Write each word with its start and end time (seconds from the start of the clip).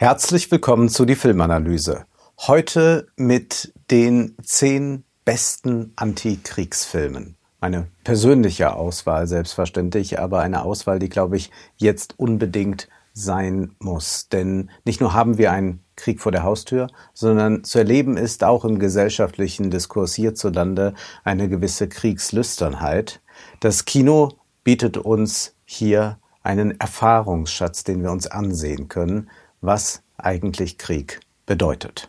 Herzlich 0.00 0.50
willkommen 0.50 0.88
zu 0.88 1.04
die 1.04 1.14
Filmanalyse. 1.14 2.06
Heute 2.38 3.08
mit 3.16 3.74
den 3.90 4.34
zehn 4.42 5.04
besten 5.26 5.92
Antikriegsfilmen. 5.94 7.36
Meine 7.60 7.86
persönliche 8.02 8.72
Auswahl 8.72 9.26
selbstverständlich, 9.26 10.18
aber 10.18 10.40
eine 10.40 10.62
Auswahl, 10.62 11.00
die, 11.00 11.10
glaube 11.10 11.36
ich, 11.36 11.50
jetzt 11.76 12.18
unbedingt 12.18 12.88
sein 13.12 13.76
muss. 13.78 14.30
Denn 14.30 14.70
nicht 14.86 15.02
nur 15.02 15.12
haben 15.12 15.36
wir 15.36 15.52
einen 15.52 15.84
Krieg 15.96 16.22
vor 16.22 16.32
der 16.32 16.44
Haustür, 16.44 16.86
sondern 17.12 17.62
zu 17.62 17.76
erleben 17.76 18.16
ist 18.16 18.42
auch 18.42 18.64
im 18.64 18.78
gesellschaftlichen 18.78 19.70
Diskurs 19.70 20.14
hierzulande 20.14 20.94
eine 21.24 21.50
gewisse 21.50 21.90
Kriegslüsternheit. 21.90 23.20
Das 23.60 23.84
Kino 23.84 24.30
bietet 24.64 24.96
uns 24.96 25.56
hier 25.66 26.18
einen 26.42 26.80
Erfahrungsschatz, 26.80 27.84
den 27.84 28.02
wir 28.02 28.10
uns 28.10 28.26
ansehen 28.26 28.88
können, 28.88 29.28
was 29.60 30.02
eigentlich 30.16 30.78
Krieg 30.78 31.20
bedeutet. 31.46 32.08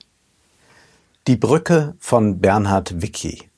Die 1.28 1.36
Brücke 1.36 1.96
von 2.00 2.40
Bernhard 2.40 3.02
Wicki. 3.02 3.50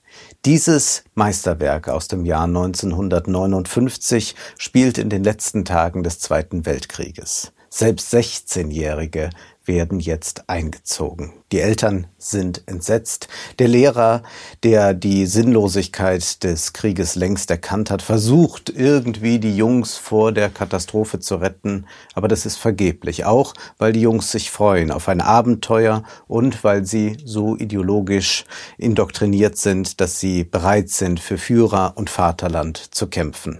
Dieses 0.45 1.03
Meisterwerk 1.15 1.87
aus 1.87 2.07
dem 2.07 2.25
Jahr 2.25 2.43
1959 2.43 4.35
spielt 4.57 4.97
in 4.97 5.09
den 5.09 5.23
letzten 5.23 5.63
Tagen 5.63 6.03
des 6.03 6.19
Zweiten 6.19 6.65
Weltkrieges. 6.65 7.53
Selbst 7.69 8.13
16-Jährige 8.13 9.29
werden 9.65 9.99
jetzt 9.99 10.49
eingezogen. 10.49 11.33
Die 11.51 11.59
Eltern 11.59 12.07
sind 12.17 12.63
entsetzt. 12.65 13.27
Der 13.59 13.67
Lehrer, 13.67 14.23
der 14.63 14.93
die 14.93 15.25
Sinnlosigkeit 15.25 16.43
des 16.43 16.73
Krieges 16.73 17.15
längst 17.15 17.49
erkannt 17.49 17.91
hat, 17.91 18.01
versucht 18.01 18.69
irgendwie 18.69 19.39
die 19.39 19.55
Jungs 19.55 19.97
vor 19.97 20.31
der 20.31 20.49
Katastrophe 20.49 21.19
zu 21.19 21.35
retten, 21.35 21.85
aber 22.13 22.27
das 22.27 22.45
ist 22.45 22.57
vergeblich, 22.57 23.25
auch 23.25 23.53
weil 23.77 23.93
die 23.93 24.01
Jungs 24.01 24.31
sich 24.31 24.51
freuen 24.51 24.91
auf 24.91 25.07
ein 25.07 25.21
Abenteuer 25.21 26.03
und 26.27 26.63
weil 26.63 26.85
sie 26.85 27.17
so 27.23 27.55
ideologisch 27.55 28.45
indoktriniert 28.77 29.57
sind, 29.57 30.01
dass 30.01 30.19
sie 30.19 30.43
bereit 30.43 30.89
sind, 30.89 31.19
für 31.19 31.37
Führer 31.37 31.93
und 31.95 32.09
Vaterland 32.09 32.77
zu 32.77 33.07
kämpfen. 33.07 33.59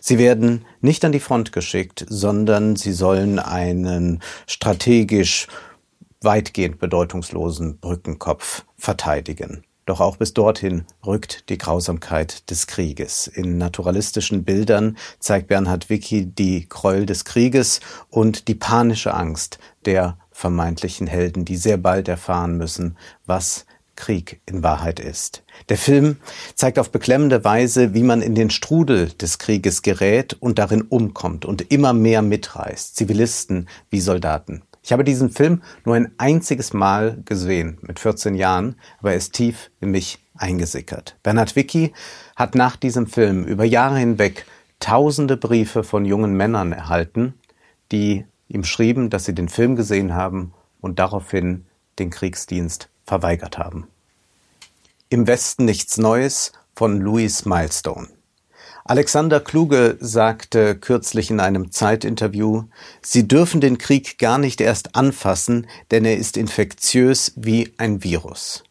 Sie 0.00 0.18
werden 0.18 0.64
nicht 0.80 1.04
an 1.04 1.12
die 1.12 1.20
Front 1.20 1.52
geschickt, 1.52 2.06
sondern 2.08 2.76
sie 2.76 2.92
sollen 2.92 3.38
einen 3.38 4.20
strategisch 4.46 5.46
weitgehend 6.20 6.78
bedeutungslosen 6.78 7.78
Brückenkopf 7.78 8.64
verteidigen. 8.76 9.64
Doch 9.86 10.00
auch 10.00 10.18
bis 10.18 10.34
dorthin 10.34 10.84
rückt 11.04 11.48
die 11.48 11.58
Grausamkeit 11.58 12.48
des 12.50 12.66
Krieges. 12.66 13.26
In 13.26 13.58
naturalistischen 13.58 14.44
Bildern 14.44 14.96
zeigt 15.18 15.48
Bernhard 15.48 15.90
Wicki 15.90 16.26
die 16.26 16.68
Gräuel 16.68 17.06
des 17.06 17.24
Krieges 17.24 17.80
und 18.08 18.46
die 18.46 18.54
panische 18.54 19.14
Angst 19.14 19.58
der 19.86 20.18
vermeintlichen 20.30 21.06
Helden, 21.06 21.44
die 21.44 21.56
sehr 21.56 21.76
bald 21.76 22.06
erfahren 22.06 22.56
müssen, 22.56 22.96
was 23.26 23.66
Krieg 24.00 24.40
in 24.46 24.62
Wahrheit 24.62 24.98
ist. 24.98 25.44
Der 25.68 25.76
Film 25.76 26.16
zeigt 26.54 26.78
auf 26.78 26.90
beklemmende 26.90 27.44
Weise, 27.44 27.92
wie 27.92 28.02
man 28.02 28.22
in 28.22 28.34
den 28.34 28.48
Strudel 28.48 29.10
des 29.10 29.38
Krieges 29.38 29.82
gerät 29.82 30.34
und 30.40 30.58
darin 30.58 30.80
umkommt 30.80 31.44
und 31.44 31.70
immer 31.70 31.92
mehr 31.92 32.22
mitreißt, 32.22 32.96
Zivilisten 32.96 33.68
wie 33.90 34.00
Soldaten. 34.00 34.62
Ich 34.82 34.92
habe 34.92 35.04
diesen 35.04 35.30
Film 35.30 35.62
nur 35.84 35.96
ein 35.96 36.12
einziges 36.16 36.72
Mal 36.72 37.18
gesehen, 37.26 37.76
mit 37.82 38.00
14 38.00 38.34
Jahren, 38.34 38.76
aber 39.00 39.10
er 39.10 39.18
ist 39.18 39.34
tief 39.34 39.70
in 39.80 39.90
mich 39.90 40.18
eingesickert. 40.34 41.16
Bernhard 41.22 41.54
Wicki 41.54 41.92
hat 42.34 42.54
nach 42.54 42.76
diesem 42.76 43.06
Film 43.06 43.44
über 43.44 43.64
Jahre 43.64 43.98
hinweg 43.98 44.46
tausende 44.80 45.36
Briefe 45.36 45.84
von 45.84 46.06
jungen 46.06 46.32
Männern 46.32 46.72
erhalten, 46.72 47.34
die 47.92 48.24
ihm 48.48 48.64
schrieben, 48.64 49.10
dass 49.10 49.26
sie 49.26 49.34
den 49.34 49.50
Film 49.50 49.76
gesehen 49.76 50.14
haben 50.14 50.54
und 50.80 50.98
daraufhin 50.98 51.66
den 51.98 52.08
Kriegsdienst 52.08 52.89
verweigert 53.10 53.58
haben. 53.58 53.88
Im 55.08 55.26
Westen 55.26 55.64
nichts 55.64 55.98
Neues 55.98 56.52
von 56.76 57.00
Louis 57.00 57.44
Milestone. 57.44 58.06
Alexander 58.84 59.40
Kluge 59.40 59.96
sagte 59.98 60.76
kürzlich 60.76 61.28
in 61.32 61.40
einem 61.40 61.72
Zeitinterview, 61.72 62.64
Sie 63.02 63.26
dürfen 63.26 63.60
den 63.60 63.78
Krieg 63.78 64.18
gar 64.20 64.38
nicht 64.38 64.60
erst 64.60 64.94
anfassen, 64.94 65.66
denn 65.90 66.04
er 66.04 66.18
ist 66.18 66.36
infektiös 66.36 67.32
wie 67.34 67.74
ein 67.78 68.04
Virus. 68.04 68.62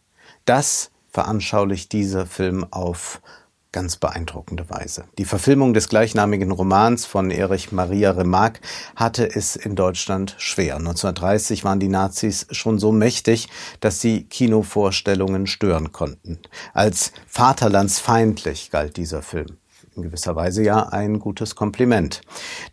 Das 0.46 0.90
veranschaulicht 1.10 1.92
dieser 1.92 2.26
Film 2.26 2.66
auf 2.72 3.22
ganz 3.72 3.97
beeindruckende 3.97 4.69
Weise. 4.69 5.06
Die 5.18 5.25
Verfilmung 5.25 5.74
des 5.74 5.90
gleichnamigen 5.90 6.52
Romans 6.52 7.06
von 7.06 7.30
Erich 7.30 7.72
Maria 7.72 8.12
Remarque 8.12 8.62
hatte 8.96 9.30
es 9.30 9.56
in 9.56 9.75
Deutschland 9.75 10.35
schwer. 10.40 10.78
1930 10.78 11.63
waren 11.63 11.80
die 11.80 11.90
Nazis 11.90 12.47
schon 12.52 12.80
so 12.80 12.91
mächtig, 12.91 13.47
dass 13.80 14.02
sie 14.02 14.24
Kinovorstellungen 14.24 15.46
stören 15.46 15.91
konnten. 15.91 16.40
Als 16.74 17.12
vaterlandsfeindlich 17.28 18.72
galt 18.72 18.97
dieser 18.97 19.22
Film 19.22 19.57
in 20.00 20.04
gewisser 20.04 20.36
Weise 20.36 20.64
ja 20.64 20.90
ein 20.90 21.20
gutes 21.20 21.56
Kompliment. 21.56 22.22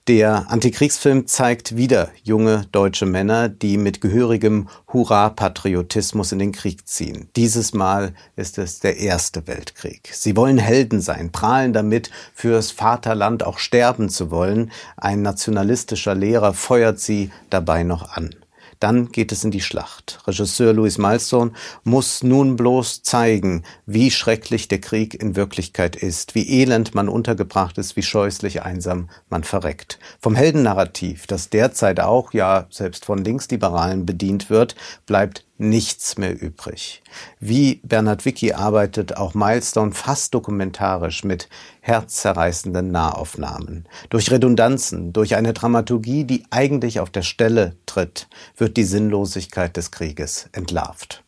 Der 0.08 0.50
Antikriegsfilm 0.50 1.26
zeigt 1.26 1.76
wieder 1.76 2.08
junge 2.22 2.66
deutsche 2.72 3.06
Männer, 3.06 3.48
die 3.48 3.76
mit 3.76 4.00
gehörigem 4.00 4.68
Hurra-Patriotismus 4.92 6.32
in 6.32 6.38
den 6.38 6.52
Krieg 6.52 6.86
ziehen. 6.86 7.28
Dieses 7.36 7.74
Mal 7.74 8.14
ist 8.36 8.58
es 8.58 8.80
der 8.80 8.96
Erste 8.98 9.46
Weltkrieg. 9.46 10.10
Sie 10.12 10.36
wollen 10.36 10.58
Helden 10.58 11.00
sein, 11.00 11.32
prahlen 11.32 11.72
damit, 11.72 12.10
fürs 12.34 12.70
Vaterland 12.70 13.44
auch 13.44 13.58
sterben 13.58 14.08
zu 14.08 14.30
wollen. 14.30 14.70
Ein 14.96 15.22
nationalistischer 15.22 16.14
Lehrer 16.14 16.54
feuert 16.54 17.00
sie 17.00 17.30
dabei 17.50 17.82
noch 17.82 18.16
an. 18.16 18.34
Dann 18.80 19.10
geht 19.10 19.32
es 19.32 19.44
in 19.44 19.50
die 19.50 19.60
Schlacht. 19.60 20.20
Regisseur 20.26 20.72
Louis 20.72 20.98
Milestone 20.98 21.52
muss 21.84 22.22
nun 22.22 22.56
bloß 22.56 23.02
zeigen, 23.02 23.62
wie 23.86 24.10
schrecklich 24.10 24.68
der 24.68 24.80
Krieg 24.80 25.14
in 25.14 25.36
Wirklichkeit 25.36 25.96
ist, 25.96 26.34
wie 26.34 26.60
elend 26.60 26.94
man 26.94 27.08
untergebracht 27.08 27.78
ist, 27.78 27.96
wie 27.96 28.02
scheußlich 28.02 28.62
einsam 28.62 29.08
man 29.28 29.44
verreckt. 29.44 29.98
Vom 30.20 30.34
Heldennarrativ, 30.34 31.26
das 31.26 31.50
derzeit 31.50 32.00
auch 32.00 32.32
ja 32.32 32.66
selbst 32.70 33.04
von 33.04 33.24
Linksliberalen 33.24 34.06
bedient 34.06 34.50
wird, 34.50 34.76
bleibt 35.06 35.46
nichts 35.58 36.18
mehr 36.18 36.40
übrig. 36.40 37.02
Wie 37.40 37.80
Bernhard 37.82 38.24
Wicki 38.24 38.52
arbeitet 38.52 39.16
auch 39.16 39.34
Milestone 39.34 39.92
fast 39.92 40.34
dokumentarisch 40.34 41.24
mit 41.24 41.48
herzzerreißenden 41.80 42.90
Nahaufnahmen. 42.90 43.88
Durch 44.10 44.30
Redundanzen, 44.30 45.12
durch 45.12 45.34
eine 45.36 45.52
Dramaturgie, 45.52 46.24
die 46.24 46.44
eigentlich 46.50 47.00
auf 47.00 47.10
der 47.10 47.22
Stelle 47.22 47.76
tritt, 47.86 48.28
wird 48.56 48.76
die 48.76 48.84
Sinnlosigkeit 48.84 49.76
des 49.76 49.90
Krieges 49.90 50.48
entlarvt. 50.52 51.22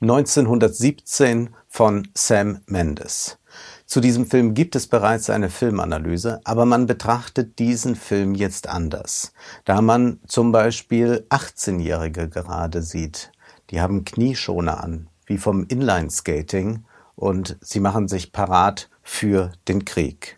1917 0.00 1.50
von 1.68 2.08
Sam 2.14 2.60
Mendes. 2.66 3.38
Zu 3.88 4.02
diesem 4.02 4.26
Film 4.26 4.52
gibt 4.52 4.76
es 4.76 4.86
bereits 4.86 5.30
eine 5.30 5.48
Filmanalyse, 5.48 6.42
aber 6.44 6.66
man 6.66 6.84
betrachtet 6.84 7.58
diesen 7.58 7.96
Film 7.96 8.34
jetzt 8.34 8.68
anders, 8.68 9.32
da 9.64 9.80
man 9.80 10.20
zum 10.26 10.52
Beispiel 10.52 11.24
18-Jährige 11.30 12.28
gerade 12.28 12.82
sieht. 12.82 13.32
Die 13.70 13.80
haben 13.80 14.04
Knieschoner 14.04 14.84
an, 14.84 15.08
wie 15.24 15.38
vom 15.38 15.64
Inlineskating, 15.64 16.84
und 17.16 17.56
sie 17.62 17.80
machen 17.80 18.08
sich 18.08 18.30
parat 18.30 18.90
für 19.02 19.52
den 19.68 19.86
Krieg. 19.86 20.37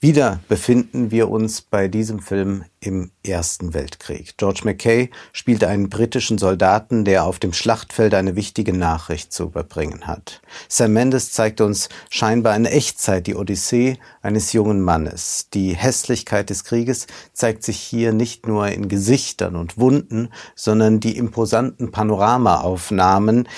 Wieder 0.00 0.38
befinden 0.46 1.10
wir 1.10 1.28
uns 1.28 1.60
bei 1.60 1.88
diesem 1.88 2.20
Film 2.20 2.64
im 2.78 3.10
Ersten 3.26 3.74
Weltkrieg. 3.74 4.36
George 4.36 4.60
Mackay 4.62 5.10
spielt 5.32 5.64
einen 5.64 5.90
britischen 5.90 6.38
Soldaten, 6.38 7.04
der 7.04 7.24
auf 7.24 7.40
dem 7.40 7.52
Schlachtfeld 7.52 8.14
eine 8.14 8.36
wichtige 8.36 8.72
Nachricht 8.72 9.32
zu 9.32 9.46
überbringen 9.46 10.06
hat. 10.06 10.40
Sam 10.68 10.92
Mendes 10.92 11.32
zeigt 11.32 11.60
uns 11.60 11.88
scheinbar 12.10 12.54
in 12.54 12.64
Echtzeit 12.64 13.26
die 13.26 13.34
Odyssee 13.34 13.98
eines 14.22 14.52
jungen 14.52 14.82
Mannes. 14.82 15.48
Die 15.52 15.74
Hässlichkeit 15.74 16.48
des 16.50 16.62
Krieges 16.62 17.08
zeigt 17.32 17.64
sich 17.64 17.80
hier 17.80 18.12
nicht 18.12 18.46
nur 18.46 18.68
in 18.68 18.86
Gesichtern 18.86 19.56
und 19.56 19.78
Wunden, 19.78 20.28
sondern 20.54 21.00
die 21.00 21.16
imposanten 21.16 21.90
Panoramaaufnahmen 21.90 23.48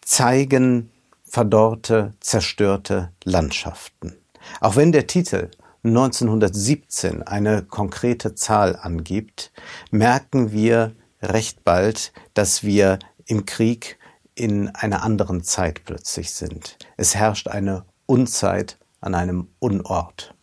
zeigen 0.00 0.92
verdorrte, 1.24 2.14
zerstörte 2.20 3.10
Landschaften. 3.24 4.14
Auch 4.60 4.76
wenn 4.76 4.92
der 4.92 5.08
Titel 5.08 5.50
1917 5.84 7.24
eine 7.24 7.64
konkrete 7.64 8.36
Zahl 8.36 8.76
angibt, 8.76 9.50
merken 9.90 10.52
wir 10.52 10.94
recht 11.20 11.64
bald, 11.64 12.12
dass 12.34 12.62
wir 12.62 13.00
im 13.26 13.46
Krieg 13.46 13.98
in 14.36 14.68
einer 14.68 15.02
anderen 15.02 15.42
Zeit 15.42 15.84
plötzlich 15.84 16.32
sind. 16.32 16.78
Es 16.96 17.16
herrscht 17.16 17.48
eine 17.48 17.84
Unzeit 18.06 18.78
an 19.00 19.16
einem 19.16 19.48
Unort. 19.58 20.34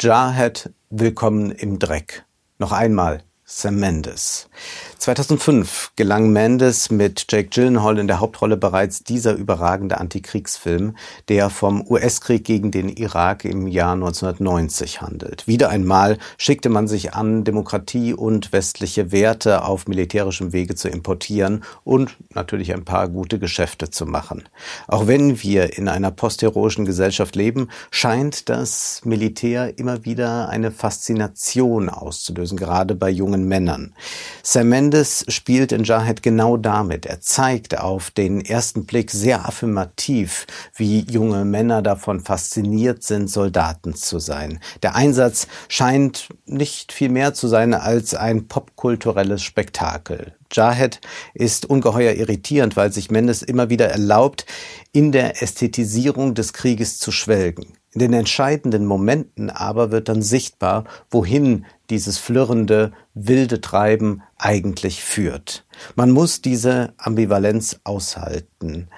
Jarhead, 0.00 0.72
willkommen 0.90 1.52
im 1.52 1.78
Dreck. 1.78 2.24
Noch 2.58 2.72
einmal 2.72 3.22
Sam 3.54 3.76
Mendes. 3.76 4.48
2005 4.96 5.92
gelang 5.96 6.32
Mendes 6.32 6.90
mit 6.90 7.26
Jake 7.28 7.50
Gyllenhaal 7.50 7.98
in 7.98 8.06
der 8.06 8.18
Hauptrolle 8.18 8.56
bereits 8.56 9.04
dieser 9.04 9.34
überragende 9.34 9.98
Antikriegsfilm, 9.98 10.96
der 11.28 11.50
vom 11.50 11.84
US-Krieg 11.86 12.44
gegen 12.44 12.70
den 12.70 12.88
Irak 12.88 13.44
im 13.44 13.66
Jahr 13.66 13.92
1990 13.92 15.02
handelt. 15.02 15.46
Wieder 15.46 15.68
einmal 15.68 16.18
schickte 16.38 16.70
man 16.70 16.88
sich 16.88 17.12
an, 17.12 17.44
Demokratie 17.44 18.14
und 18.14 18.52
westliche 18.52 19.12
Werte 19.12 19.64
auf 19.64 19.86
militärischem 19.86 20.54
Wege 20.54 20.74
zu 20.74 20.88
importieren 20.88 21.62
und 21.84 22.16
natürlich 22.34 22.72
ein 22.72 22.84
paar 22.86 23.08
gute 23.08 23.38
Geschäfte 23.38 23.90
zu 23.90 24.06
machen. 24.06 24.48
Auch 24.88 25.06
wenn 25.08 25.42
wir 25.42 25.76
in 25.76 25.88
einer 25.88 26.10
postheroischen 26.10 26.86
Gesellschaft 26.86 27.36
leben, 27.36 27.68
scheint 27.90 28.48
das 28.48 29.02
Militär 29.04 29.78
immer 29.78 30.06
wieder 30.06 30.48
eine 30.48 30.70
Faszination 30.70 31.90
auszulösen, 31.90 32.56
gerade 32.56 32.94
bei 32.94 33.10
jungen 33.10 33.41
jungen 33.42 33.48
Männern. 33.48 33.94
Sam 34.42 34.68
Mendes 34.68 35.24
spielt 35.28 35.72
in 35.72 35.84
Jarhead 35.84 36.22
genau 36.22 36.56
damit. 36.56 37.06
Er 37.06 37.20
zeigt 37.20 37.78
auf 37.78 38.10
den 38.10 38.40
ersten 38.40 38.86
Blick 38.86 39.10
sehr 39.10 39.46
affirmativ, 39.46 40.46
wie 40.76 41.00
junge 41.10 41.44
Männer 41.44 41.82
davon 41.82 42.20
fasziniert 42.20 43.02
sind, 43.02 43.28
Soldaten 43.28 43.94
zu 43.94 44.18
sein. 44.18 44.60
Der 44.82 44.94
Einsatz 44.94 45.46
scheint 45.68 46.28
nicht 46.46 46.92
viel 46.92 47.08
mehr 47.08 47.34
zu 47.34 47.48
sein 47.48 47.74
als 47.74 48.14
ein 48.14 48.48
popkulturelles 48.48 49.42
Spektakel. 49.42 50.34
Jarhead 50.52 51.00
ist 51.34 51.64
ungeheuer 51.66 52.12
irritierend, 52.12 52.76
weil 52.76 52.92
sich 52.92 53.10
Mendes 53.10 53.42
immer 53.42 53.70
wieder 53.70 53.88
erlaubt, 53.88 54.44
in 54.92 55.12
der 55.12 55.42
Ästhetisierung 55.42 56.34
des 56.34 56.52
Krieges 56.52 56.98
zu 56.98 57.10
schwelgen. 57.10 57.78
In 57.94 57.98
den 57.98 58.12
entscheidenden 58.14 58.86
Momenten 58.86 59.50
aber 59.50 59.90
wird 59.90 60.08
dann 60.08 60.22
sichtbar, 60.22 60.84
wohin 61.10 61.66
dieses 61.90 62.16
flirrende, 62.16 62.92
wilde 63.12 63.60
Treiben 63.60 64.22
eigentlich 64.38 65.04
führt. 65.04 65.66
Man 65.94 66.10
muss 66.10 66.40
diese 66.40 66.94
Ambivalenz 66.96 67.80
aushalten. 67.84 68.88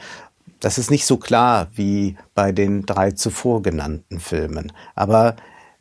Das 0.60 0.78
ist 0.78 0.92
nicht 0.92 1.06
so 1.06 1.16
klar 1.16 1.68
wie 1.74 2.16
bei 2.34 2.52
den 2.52 2.86
drei 2.86 3.10
zuvor 3.10 3.62
genannten 3.62 4.20
Filmen, 4.20 4.72
aber 4.94 5.36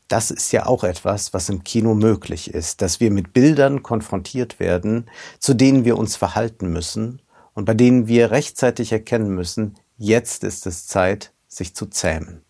das 0.07 0.30
ist 0.30 0.51
ja 0.51 0.66
auch 0.66 0.83
etwas, 0.83 1.33
was 1.33 1.50
im 1.50 1.63
Kino 1.63 1.95
möglich 1.95 2.54
ist, 2.54 2.81
dass 2.81 3.00
wir 3.00 3.09
mit 3.09 3.33
Bildern 3.33 3.81
konfrontiert 3.81 4.59
werden, 4.59 5.09
zu 5.39 5.54
denen 5.54 5.86
wir 5.86 5.98
uns 5.98 6.16
verhalten 6.16 6.68
müssen 6.71 7.21
und 7.54 7.66
bei 7.66 7.74
denen 7.74 8.07
wir 8.07 8.30
rechtzeitig 8.30 8.92
erkennen 8.92 9.33
müssen, 9.33 9.75
jetzt 9.98 10.44
ist 10.44 10.68
es 10.68 10.86
Zeit, 10.86 11.31
sich 11.48 11.75
zu 11.75 11.88
zähmen. 11.88 12.43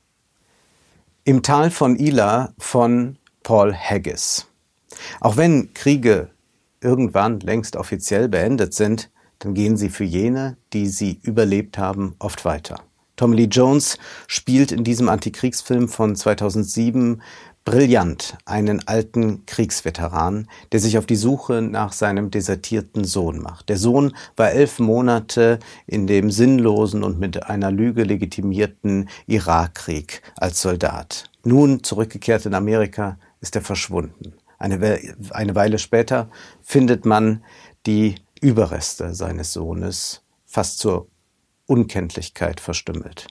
Im 1.25 1.41
Tal 1.41 1.71
von 1.71 1.97
Ila 1.97 2.53
von 2.57 3.17
Paul 3.43 3.73
Haggis. 3.73 4.45
Auch 5.21 5.37
wenn 5.37 5.73
Kriege 5.73 6.31
irgendwann 6.81 7.39
längst 7.39 7.77
offiziell 7.77 8.27
beendet 8.27 8.73
sind, 8.73 9.09
dann 9.39 9.53
gehen 9.53 9.77
sie 9.77 9.87
für 9.87 10.03
jene, 10.03 10.57
die 10.73 10.87
sie 10.87 11.21
überlebt 11.23 11.77
haben, 11.77 12.15
oft 12.19 12.43
weiter. 12.43 12.81
Tom 13.15 13.31
Lee 13.31 13.47
Jones 13.49 13.97
spielt 14.27 14.73
in 14.73 14.83
diesem 14.83 15.07
Antikriegsfilm 15.07 15.87
von 15.87 16.17
2007 16.17 17.21
brillant 17.65 18.38
einen 18.45 18.88
alten 18.88 19.45
Kriegsveteran, 19.45 20.48
der 20.71 20.80
sich 20.80 20.98
auf 20.98 21.06
die 21.06 21.15
Suche 21.15 21.62
nach 21.62 21.94
seinem 21.94 22.30
desertierten 22.30 23.06
Sohn 23.06 23.39
macht. 23.39 23.69
Der 23.69 23.77
Sohn 23.77 24.15
war 24.36 24.51
elf 24.51 24.80
Monate 24.80 25.60
in 25.88 26.07
dem 26.07 26.30
sinnlosen 26.30 27.04
und 27.04 27.19
mit 27.19 27.44
einer 27.44 27.71
Lüge 27.71 28.04
legitimierten 28.04 29.10
Irakkrieg 29.27 30.21
als 30.36 30.62
Soldat. 30.62 31.30
Nun 31.44 31.83
zurückgekehrt 31.83 32.45
in 32.45 32.54
Amerika 32.54 33.18
ist 33.39 33.56
er 33.56 33.62
verschwunden. 33.62 34.33
Eine, 34.57 34.80
We 34.80 35.16
eine 35.31 35.56
Weile 35.56 35.80
später 35.80 36.30
findet 36.62 37.06
man 37.06 37.44
die 37.86 38.16
Überreste 38.42 39.13
seines 39.13 39.54
Sohnes 39.54 40.21
fast 40.45 40.80
zur 40.80 41.07
Unkenntlichkeit 41.66 42.59
verstümmelt. 42.59 43.27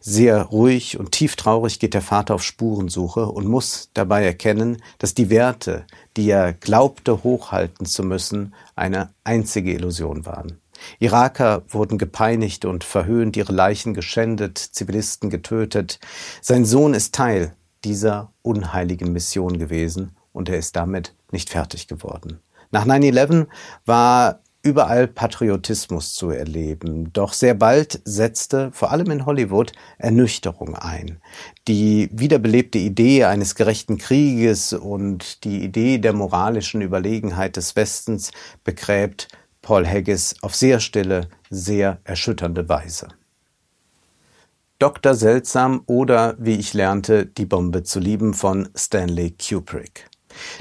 Sehr 0.00 0.42
ruhig 0.42 0.98
und 0.98 1.12
tieftraurig 1.12 1.78
geht 1.78 1.94
der 1.94 2.02
Vater 2.02 2.34
auf 2.34 2.42
Spurensuche 2.42 3.26
und 3.26 3.46
muss 3.46 3.90
dabei 3.94 4.24
erkennen, 4.24 4.82
dass 4.98 5.14
die 5.14 5.30
Werte, 5.30 5.86
die 6.16 6.28
er 6.28 6.52
glaubte 6.52 7.24
hochhalten 7.24 7.86
zu 7.86 8.02
müssen, 8.02 8.54
eine 8.76 9.10
einzige 9.24 9.72
Illusion 9.72 10.26
waren. 10.26 10.60
Iraker 10.98 11.62
wurden 11.68 11.98
gepeinigt 11.98 12.64
und 12.64 12.84
verhöhnt, 12.84 13.36
ihre 13.36 13.52
Leichen 13.52 13.94
geschändet, 13.94 14.58
Zivilisten 14.58 15.30
getötet. 15.30 16.00
Sein 16.40 16.64
Sohn 16.64 16.94
ist 16.94 17.14
Teil 17.14 17.54
dieser 17.84 18.32
unheiligen 18.42 19.12
Mission 19.12 19.58
gewesen 19.58 20.16
und 20.32 20.48
er 20.48 20.58
ist 20.58 20.76
damit 20.76 21.14
nicht 21.30 21.50
fertig 21.50 21.86
geworden. 21.86 22.40
Nach 22.70 22.86
9-11 22.86 23.46
war 23.86 24.40
überall 24.64 25.06
Patriotismus 25.06 26.14
zu 26.14 26.30
erleben. 26.30 27.12
Doch 27.12 27.32
sehr 27.34 27.54
bald 27.54 28.00
setzte, 28.04 28.70
vor 28.72 28.90
allem 28.90 29.10
in 29.10 29.26
Hollywood, 29.26 29.72
Ernüchterung 29.98 30.74
ein. 30.74 31.20
Die 31.68 32.08
wiederbelebte 32.12 32.78
Idee 32.78 33.24
eines 33.24 33.54
gerechten 33.54 33.98
Krieges 33.98 34.72
und 34.72 35.44
die 35.44 35.62
Idee 35.62 35.98
der 35.98 36.14
moralischen 36.14 36.80
Überlegenheit 36.80 37.56
des 37.56 37.76
Westens 37.76 38.32
begräbt 38.64 39.28
Paul 39.60 39.86
Haggis 39.86 40.34
auf 40.40 40.54
sehr 40.54 40.80
stille, 40.80 41.28
sehr 41.50 42.00
erschütternde 42.04 42.68
Weise. 42.68 43.08
Dr. 44.78 45.14
Seltsam 45.14 45.82
oder, 45.86 46.36
wie 46.38 46.56
ich 46.56 46.74
lernte, 46.74 47.26
Die 47.26 47.46
Bombe 47.46 47.84
zu 47.84 48.00
lieben 48.00 48.34
von 48.34 48.68
Stanley 48.74 49.30
Kubrick. 49.30 50.08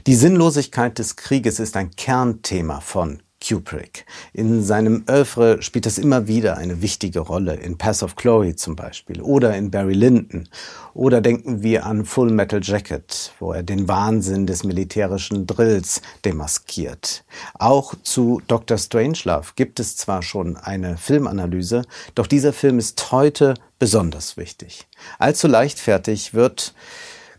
Die 0.07 0.15
Sinnlosigkeit 0.15 0.99
des 0.99 1.15
Krieges 1.15 1.59
ist 1.59 1.75
ein 1.75 1.91
Kernthema 1.91 2.79
von 2.79 3.21
Kubrick. 3.45 4.05
In 4.33 4.63
seinem 4.63 5.03
Oeuvre 5.09 5.61
spielt 5.61 5.85
das 5.85 5.97
immer 5.97 6.27
wieder 6.27 6.57
eine 6.57 6.81
wichtige 6.81 7.19
Rolle, 7.19 7.55
in 7.55 7.77
Pass 7.77 8.03
of 8.03 8.15
Glory 8.15 8.55
zum 8.55 8.75
Beispiel 8.75 9.21
oder 9.21 9.55
in 9.55 9.71
Barry 9.71 9.93
Lyndon. 9.93 10.47
Oder 10.93 11.21
denken 11.21 11.63
wir 11.63 11.85
an 11.85 12.05
Full 12.05 12.31
Metal 12.31 12.61
Jacket, 12.61 13.33
wo 13.39 13.51
er 13.51 13.63
den 13.63 13.87
Wahnsinn 13.87 14.45
des 14.45 14.63
militärischen 14.63 15.47
Drills 15.47 16.01
demaskiert. 16.23 17.23
Auch 17.55 17.95
zu 18.03 18.41
Dr. 18.47 18.77
Strangelove 18.77 19.53
gibt 19.55 19.79
es 19.79 19.97
zwar 19.97 20.21
schon 20.21 20.55
eine 20.55 20.97
Filmanalyse, 20.97 21.83
doch 22.15 22.27
dieser 22.27 22.53
Film 22.53 22.79
ist 22.79 23.11
heute 23.11 23.55
besonders 23.79 24.37
wichtig. 24.37 24.87
Allzu 25.19 25.47
leichtfertig 25.47 26.33
wird 26.33 26.73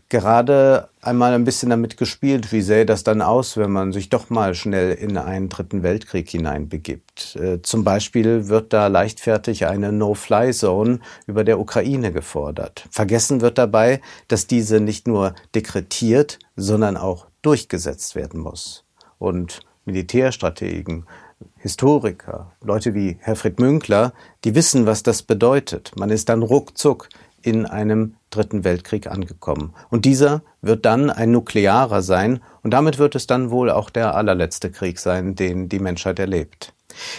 gerade 0.09 0.89
einmal 1.01 1.33
ein 1.33 1.45
bisschen 1.45 1.69
damit 1.69 1.97
gespielt, 1.97 2.51
wie 2.51 2.61
sähe 2.61 2.85
das 2.85 3.03
dann 3.03 3.21
aus, 3.21 3.57
wenn 3.57 3.71
man 3.71 3.91
sich 3.91 4.09
doch 4.09 4.29
mal 4.29 4.53
schnell 4.53 4.93
in 4.93 5.17
einen 5.17 5.49
dritten 5.49 5.83
Weltkrieg 5.83 6.29
hineinbegibt. 6.29 7.35
Äh, 7.37 7.61
zum 7.61 7.83
Beispiel 7.83 8.47
wird 8.47 8.73
da 8.73 8.87
leichtfertig 8.87 9.65
eine 9.65 9.91
No-Fly-Zone 9.91 10.99
über 11.27 11.43
der 11.43 11.59
Ukraine 11.59 12.11
gefordert. 12.11 12.87
Vergessen 12.91 13.41
wird 13.41 13.57
dabei, 13.57 14.01
dass 14.27 14.47
diese 14.47 14.79
nicht 14.79 15.07
nur 15.07 15.33
dekretiert, 15.55 16.39
sondern 16.55 16.97
auch 16.97 17.27
durchgesetzt 17.41 18.15
werden 18.15 18.39
muss. 18.39 18.83
Und 19.17 19.61
Militärstrategen, 19.85 21.05
Historiker, 21.57 22.53
Leute 22.63 22.93
wie 22.93 23.17
Herfried 23.19 23.59
Münkler, 23.59 24.13
die 24.43 24.55
wissen, 24.55 24.85
was 24.85 25.03
das 25.03 25.23
bedeutet. 25.23 25.91
Man 25.95 26.09
ist 26.09 26.29
dann 26.29 26.43
ruckzuck 26.43 27.09
in 27.41 27.65
einem 27.65 28.15
dritten 28.35 28.63
Weltkrieg 28.63 29.07
angekommen. 29.07 29.73
Und 29.89 30.05
dieser 30.05 30.41
wird 30.61 30.85
dann 30.85 31.09
ein 31.09 31.31
nuklearer 31.31 32.01
sein 32.01 32.41
und 32.61 32.71
damit 32.71 32.97
wird 32.97 33.15
es 33.15 33.27
dann 33.27 33.49
wohl 33.49 33.69
auch 33.69 33.89
der 33.89 34.15
allerletzte 34.15 34.71
Krieg 34.71 34.99
sein, 34.99 35.35
den 35.35 35.69
die 35.69 35.79
Menschheit 35.79 36.19
erlebt. 36.19 36.73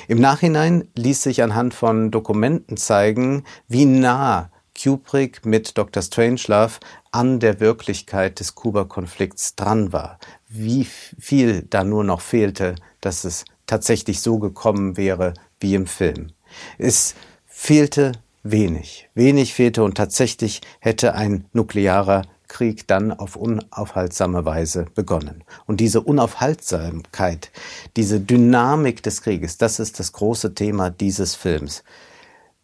Im 0.08 0.20
Nachhinein 0.20 0.88
ließ 0.94 1.23
sich 1.23 1.42
anhand 1.42 1.75
von 1.75 2.11
Dokumenten 2.11 2.76
zeigen, 2.76 3.44
wie 3.68 3.85
nah 3.85 4.50
Kubrick 4.80 5.44
mit 5.46 5.78
Dr. 5.78 6.02
Strangelove 6.02 6.78
an 7.11 7.40
der 7.40 7.61
Wirklichkeit 7.61 8.40
des 8.40 8.54
Kuba-Konflikts 8.54 9.56
dran 9.56 9.92
war. 9.92 10.18
Wie 10.49 10.85
viel 10.85 11.62
da 11.62 11.82
nur 11.82 12.04
noch 12.04 12.20
fehlte, 12.20 12.75
dass 13.00 13.25
es 13.25 13.44
tatsächlich 13.66 14.20
so 14.20 14.38
gekommen 14.38 14.96
wäre 14.96 15.35
wie 15.61 15.75
im 15.75 15.87
Film. 15.87 16.32
Es 16.78 17.14
fehlte 17.46 18.12
wenig. 18.50 19.09
Wenig 19.15 19.55
fehlte 19.55 19.83
und 19.83 19.97
tatsächlich 19.97 20.61
hätte 20.81 21.15
ein 21.15 21.47
nuklearer 21.53 22.23
Krieg 22.49 22.87
dann 22.87 23.12
auf 23.12 23.37
unaufhaltsame 23.37 24.45
Weise 24.45 24.87
begonnen. 24.95 25.45
Und 25.67 25.81
diese 25.81 26.00
Unaufhaltsamkeit, 26.00 27.50
diese 27.97 28.21
Dynamik 28.21 29.03
des 29.03 29.23
Krieges, 29.23 29.59
das 29.59 29.81
ist 29.81 29.99
das 29.99 30.12
große 30.12 30.55
Thema 30.55 30.91
dieses 30.91 31.35
Films. 31.35 31.83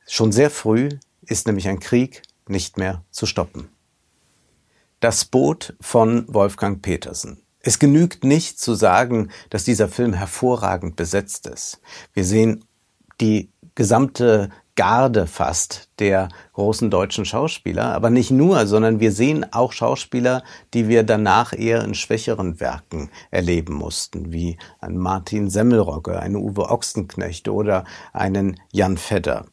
Schon 0.07 0.33
sehr 0.33 0.51
früh 0.51 0.91
ist 1.23 1.47
nämlich 1.47 1.69
ein 1.69 1.81
Krieg 1.81 2.23
nicht 2.47 2.77
mehr 2.77 3.05
zu 3.11 3.27
stoppen. 3.27 3.69
Das 5.01 5.25
Boot 5.25 5.75
von 5.81 6.27
Wolfgang 6.33 6.81
Petersen. 6.81 7.43
Es 7.61 7.79
genügt 7.79 8.25
nicht 8.25 8.59
zu 8.59 8.75
sagen, 8.75 9.31
dass 9.51 9.65
dieser 9.65 9.89
Film 9.89 10.13
hervorragend 10.13 10.97
besetzt 10.97 11.47
ist. 11.47 11.81
Wir 12.13 12.25
sehen 12.25 12.65
die 13.21 13.51
gesamte 13.75 14.51
Garde 14.75 15.27
fast 15.27 15.91
der 15.99 16.29
großen 16.55 16.91
deutschen 16.91 17.25
Schauspieler. 17.25 17.95
Aber 17.95 18.11
nicht 18.11 18.31
nur, 18.31 18.67
sondern 18.67 19.01
wir 19.01 19.13
sehen 19.13 19.47
auch 19.53 19.73
Schauspieler, 19.73 20.43
die 20.73 20.89
wir 20.89 21.03
danach 21.03 21.53
eher 21.53 21.85
in 21.85 21.95
schwächeren 21.95 22.61
Werken 22.61 23.11
erleben 23.31 23.75
mussten, 23.75 24.33
wie 24.33 24.57
ein 24.81 24.97
Martin 24.97 25.51
Semmelrogge, 25.51 26.19
einen 26.19 26.37
Uwe 26.37 26.71
Ochsenknecht 26.71 27.49
oder 27.49 27.85
einen 28.13 28.59
Jan 28.73 28.97
Fedder. 28.97 29.47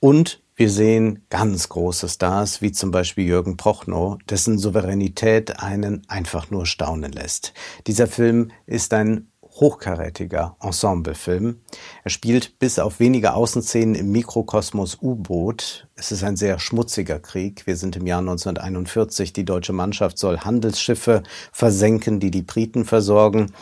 Und 0.00 0.42
wir 0.60 0.68
sehen 0.68 1.24
ganz 1.30 1.70
große 1.70 2.06
Stars, 2.06 2.60
wie 2.60 2.70
zum 2.70 2.90
Beispiel 2.90 3.24
Jürgen 3.24 3.56
Prochnow, 3.56 4.18
dessen 4.28 4.58
Souveränität 4.58 5.58
einen 5.62 6.02
einfach 6.08 6.50
nur 6.50 6.66
staunen 6.66 7.12
lässt. 7.12 7.54
Dieser 7.86 8.06
Film 8.06 8.50
ist 8.66 8.92
ein 8.92 9.29
hochkarätiger 9.60 10.56
Ensemblefilm. 10.60 11.60
Er 12.02 12.10
spielt 12.10 12.58
bis 12.58 12.78
auf 12.78 12.98
wenige 12.98 13.34
Außenszenen 13.34 13.94
im 13.94 14.10
Mikrokosmos 14.10 14.98
U-Boot. 15.02 15.86
Es 15.96 16.10
ist 16.10 16.24
ein 16.24 16.36
sehr 16.36 16.58
schmutziger 16.58 17.18
Krieg. 17.18 17.66
Wir 17.66 17.76
sind 17.76 17.96
im 17.96 18.06
Jahr 18.06 18.20
1941. 18.20 19.32
Die 19.34 19.44
deutsche 19.44 19.74
Mannschaft 19.74 20.18
soll 20.18 20.38
Handelsschiffe 20.38 21.22
versenken, 21.52 22.20
die 22.20 22.30
die 22.30 22.42
Briten 22.42 22.84
versorgen. 22.84 23.52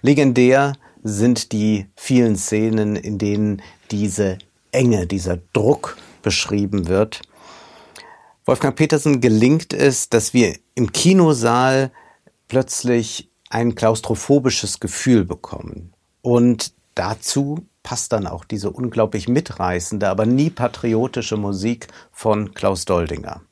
Legendär 0.00 0.74
sind 1.02 1.52
die 1.52 1.86
vielen 1.96 2.36
Szenen, 2.36 2.96
in 2.96 3.18
denen 3.18 3.62
diese 3.90 4.38
Enge, 4.70 5.06
dieser 5.06 5.38
Druck 5.52 5.96
beschrieben 6.22 6.88
wird. 6.88 7.22
Wolfgang 8.44 8.76
Petersen 8.76 9.20
gelingt 9.20 9.72
es, 9.72 10.08
dass 10.08 10.32
wir 10.32 10.54
im 10.74 10.92
Kinosaal 10.92 11.90
plötzlich 12.48 13.27
ein 13.50 13.74
klaustrophobisches 13.74 14.80
Gefühl 14.80 15.24
bekommen. 15.24 15.92
Und 16.22 16.72
dazu 16.94 17.66
passt 17.82 18.12
dann 18.12 18.26
auch 18.26 18.44
diese 18.44 18.70
unglaublich 18.70 19.28
mitreißende, 19.28 20.08
aber 20.08 20.26
nie 20.26 20.50
patriotische 20.50 21.36
Musik 21.36 21.88
von 22.12 22.52
Klaus 22.52 22.84
Doldinger. 22.84 23.42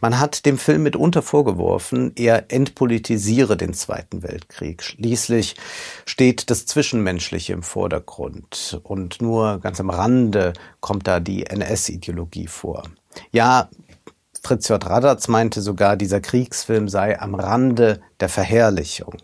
Man 0.00 0.18
hat 0.18 0.44
dem 0.46 0.58
Film 0.58 0.82
mitunter 0.82 1.22
vorgeworfen, 1.22 2.12
er 2.16 2.52
entpolitisiere 2.52 3.56
den 3.56 3.72
Zweiten 3.72 4.22
Weltkrieg. 4.22 4.82
Schließlich 4.82 5.56
steht 6.04 6.50
das 6.50 6.66
Zwischenmenschliche 6.66 7.52
im 7.52 7.62
Vordergrund 7.62 8.80
und 8.82 9.22
nur 9.22 9.60
ganz 9.60 9.80
am 9.80 9.90
Rande 9.90 10.52
kommt 10.80 11.06
da 11.06 11.20
die 11.20 11.46
NS-Ideologie 11.46 12.46
vor. 12.46 12.82
Ja, 13.30 13.70
Fritz 14.42 14.68
J. 14.68 14.84
Radatz 14.84 15.28
meinte 15.28 15.62
sogar, 15.62 15.96
dieser 15.96 16.20
Kriegsfilm 16.20 16.88
sei 16.88 17.18
am 17.18 17.34
Rande 17.34 18.02
der 18.20 18.28
Verherrlichung. 18.28 19.14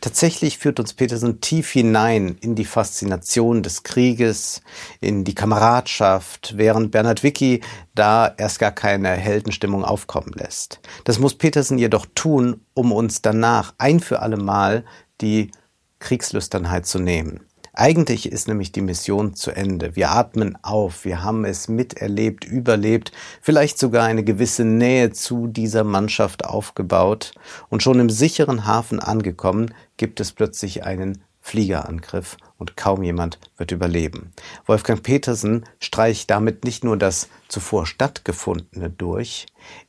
Tatsächlich 0.00 0.58
führt 0.58 0.80
uns 0.80 0.94
Peterson 0.94 1.40
tief 1.40 1.70
hinein 1.70 2.36
in 2.40 2.54
die 2.54 2.64
Faszination 2.64 3.62
des 3.62 3.82
Krieges, 3.82 4.62
in 5.00 5.24
die 5.24 5.34
Kameradschaft, 5.34 6.54
während 6.56 6.90
Bernhard 6.90 7.22
Wicki 7.22 7.60
da 7.94 8.32
erst 8.36 8.58
gar 8.58 8.72
keine 8.72 9.10
Heldenstimmung 9.10 9.84
aufkommen 9.84 10.32
lässt. 10.34 10.80
Das 11.04 11.18
muss 11.18 11.36
Peterson 11.36 11.78
jedoch 11.78 12.06
tun, 12.14 12.64
um 12.74 12.92
uns 12.92 13.22
danach 13.22 13.74
ein 13.78 14.00
für 14.00 14.20
alle 14.20 14.36
Mal 14.36 14.84
die 15.20 15.50
Kriegslüsternheit 15.98 16.86
zu 16.86 16.98
nehmen. 16.98 17.46
Eigentlich 17.74 18.30
ist 18.30 18.48
nämlich 18.48 18.70
die 18.70 18.82
Mission 18.82 19.34
zu 19.34 19.50
Ende. 19.50 19.96
Wir 19.96 20.10
atmen 20.10 20.58
auf, 20.62 21.06
wir 21.06 21.22
haben 21.22 21.46
es 21.46 21.68
miterlebt, 21.68 22.44
überlebt, 22.44 23.12
vielleicht 23.40 23.78
sogar 23.78 24.04
eine 24.04 24.24
gewisse 24.24 24.64
Nähe 24.64 25.12
zu 25.12 25.46
dieser 25.46 25.82
Mannschaft 25.82 26.44
aufgebaut 26.44 27.32
und 27.70 27.82
schon 27.82 27.98
im 27.98 28.10
sicheren 28.10 28.66
Hafen 28.66 29.00
angekommen, 29.00 29.72
gibt 29.96 30.20
es 30.20 30.32
plötzlich 30.32 30.84
einen 30.84 31.24
Fliegerangriff 31.40 32.36
und 32.58 32.76
kaum 32.76 33.02
jemand 33.02 33.38
wird 33.56 33.72
überleben. 33.72 34.32
Wolfgang 34.66 35.02
Petersen 35.02 35.64
streicht 35.80 36.28
damit 36.28 36.64
nicht 36.64 36.84
nur 36.84 36.98
das 36.98 37.30
zuvor 37.48 37.86
stattgefundene 37.86 38.90
durch, 38.90 39.46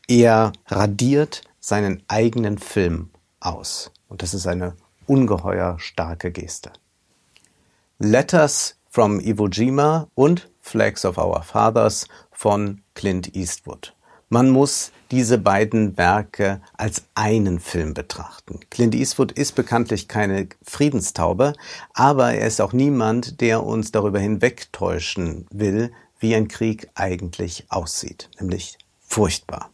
er 0.08 0.54
radiert 0.68 1.42
seinen 1.60 2.02
eigenen 2.08 2.60
Film 2.60 3.10
aus. 3.42 3.92
Und 4.08 4.22
das 4.22 4.34
ist 4.34 4.48
eine 4.48 4.78
ungeheuer 5.06 5.78
starke 5.80 6.32
Geste. 6.32 6.72
Letters 8.04 8.76
from 8.90 9.22
Iwo 9.22 9.48
Jima 9.48 10.10
und 10.14 10.52
Flags 10.60 11.06
of 11.06 11.18
Our 11.18 11.42
Fathers 11.42 12.06
von 12.34 12.82
Clint 12.96 13.34
Eastwood. 13.34 13.96
Man 14.28 14.50
muss 14.50 14.92
diese 15.10 15.38
beiden 15.38 15.96
Werke 15.96 16.60
als 16.74 17.04
einen 17.16 17.62
Film 17.62 17.94
betrachten. 17.94 18.60
Clint 18.70 18.94
Eastwood 18.94 19.32
ist 19.32 19.56
bekanntlich 19.56 20.10
keine 20.10 20.50
Friedenstaube, 20.64 21.54
aber 21.94 22.34
er 22.34 22.46
ist 22.46 22.60
auch 22.60 22.74
niemand, 22.74 23.40
der 23.40 23.64
uns 23.64 23.94
darüber 23.94 24.20
hinwegtäuschen 24.20 25.46
will, 25.50 25.94
wie 26.20 26.36
ein 26.36 26.50
Krieg 26.50 26.90
eigentlich 26.96 27.68
aussieht, 27.70 28.30
nämlich 28.38 28.78
furchtbar. 29.00 29.72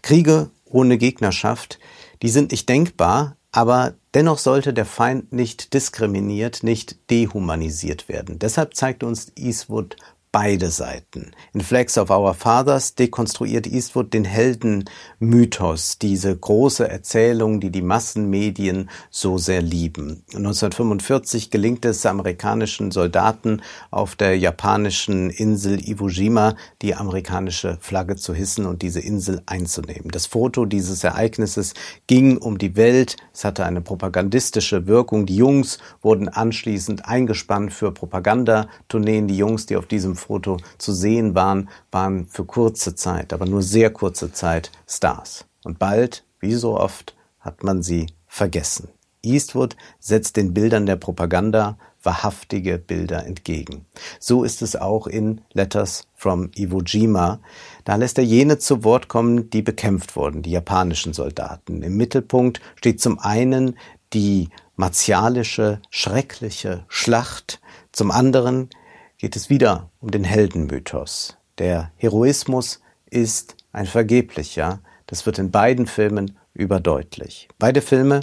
Kriege 0.00 0.50
ohne 0.64 0.96
Gegnerschaft, 0.96 1.80
die 2.22 2.28
sind 2.28 2.52
nicht 2.52 2.68
denkbar, 2.68 3.36
aber 3.50 3.94
dennoch 4.14 4.38
sollte 4.38 4.72
der 4.72 4.86
Feind 4.86 5.32
nicht 5.32 5.74
diskriminiert, 5.74 6.62
nicht 6.62 7.10
dehumanisiert 7.10 8.08
werden. 8.08 8.38
Deshalb 8.38 8.74
zeigt 8.74 9.02
uns 9.02 9.32
Eastwood 9.36 9.96
beide 10.34 10.72
Seiten. 10.72 11.30
In 11.52 11.60
Flags 11.60 11.96
of 11.96 12.10
Our 12.10 12.34
Fathers 12.34 12.96
dekonstruiert 12.96 13.68
Eastwood 13.68 14.12
den 14.12 14.24
Heldenmythos, 14.24 16.00
diese 16.00 16.36
große 16.36 16.88
Erzählung, 16.88 17.60
die 17.60 17.70
die 17.70 17.82
Massenmedien 17.82 18.90
so 19.10 19.38
sehr 19.38 19.62
lieben. 19.62 20.24
1945 20.34 21.52
gelingt 21.52 21.84
es 21.84 22.04
amerikanischen 22.04 22.90
Soldaten 22.90 23.62
auf 23.92 24.16
der 24.16 24.36
japanischen 24.36 25.30
Insel 25.30 25.88
Iwo 25.88 26.08
Jima, 26.08 26.56
die 26.82 26.96
amerikanische 26.96 27.78
Flagge 27.80 28.16
zu 28.16 28.34
hissen 28.34 28.66
und 28.66 28.82
diese 28.82 28.98
Insel 28.98 29.40
einzunehmen. 29.46 30.10
Das 30.10 30.26
Foto 30.26 30.64
dieses 30.64 31.04
Ereignisses 31.04 31.74
ging 32.08 32.38
um 32.38 32.58
die 32.58 32.74
Welt. 32.74 33.14
Es 33.32 33.44
hatte 33.44 33.64
eine 33.64 33.82
propagandistische 33.82 34.88
Wirkung. 34.88 35.26
Die 35.26 35.36
Jungs 35.36 35.78
wurden 36.02 36.28
anschließend 36.28 37.06
eingespannt 37.06 37.72
für 37.72 37.92
Propagandatourneen. 37.92 39.28
Die 39.28 39.36
Jungs, 39.36 39.66
die 39.66 39.76
auf 39.76 39.86
diesem 39.86 40.16
Foto 40.24 40.58
zu 40.78 40.92
sehen 40.92 41.34
waren, 41.34 41.68
waren 41.90 42.26
für 42.26 42.44
kurze 42.44 42.94
Zeit, 42.94 43.32
aber 43.32 43.46
nur 43.46 43.62
sehr 43.62 43.90
kurze 43.90 44.32
Zeit 44.32 44.70
Stars. 44.88 45.44
Und 45.64 45.78
bald, 45.78 46.24
wie 46.40 46.54
so 46.54 46.78
oft, 46.78 47.14
hat 47.40 47.62
man 47.62 47.82
sie 47.82 48.06
vergessen. 48.26 48.88
Eastwood 49.22 49.76
setzt 50.00 50.36
den 50.36 50.52
Bildern 50.54 50.86
der 50.86 50.96
Propaganda 50.96 51.78
wahrhaftige 52.02 52.78
Bilder 52.78 53.24
entgegen. 53.24 53.86
So 54.20 54.44
ist 54.44 54.62
es 54.62 54.76
auch 54.76 55.06
in 55.06 55.40
Letters 55.52 56.06
from 56.14 56.50
Iwo 56.54 56.82
Jima. 56.82 57.40
Da 57.84 57.96
lässt 57.96 58.18
er 58.18 58.24
jene 58.24 58.58
zu 58.58 58.84
Wort 58.84 59.08
kommen, 59.08 59.50
die 59.50 59.62
bekämpft 59.62 60.16
wurden, 60.16 60.42
die 60.42 60.50
japanischen 60.50 61.14
Soldaten. 61.14 61.82
Im 61.82 61.96
Mittelpunkt 61.96 62.60
steht 62.76 63.00
zum 63.00 63.18
einen 63.18 63.78
die 64.12 64.50
martialische, 64.76 65.80
schreckliche 65.90 66.84
Schlacht, 66.88 67.60
zum 67.92 68.10
anderen 68.10 68.68
geht 69.18 69.36
es 69.36 69.50
wieder 69.50 69.90
um 70.00 70.10
den 70.10 70.24
Heldenmythos. 70.24 71.36
Der 71.58 71.92
Heroismus 71.96 72.80
ist 73.10 73.56
ein 73.72 73.86
vergeblicher. 73.86 74.80
Das 75.06 75.26
wird 75.26 75.38
in 75.38 75.50
beiden 75.50 75.86
Filmen 75.86 76.38
überdeutlich. 76.54 77.48
Beide 77.58 77.80
Filme 77.80 78.20